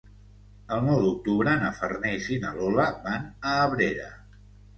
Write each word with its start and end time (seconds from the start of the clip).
El 0.77 0.79
nou 0.85 0.95
d'octubre 1.03 1.53
na 1.63 1.69
Farners 1.81 2.31
i 2.37 2.39
na 2.47 2.55
Lola 2.57 2.87
van 3.05 3.29
a 3.53 3.53
Abrera. 3.69 4.11